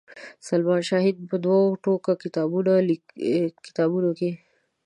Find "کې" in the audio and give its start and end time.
4.19-4.31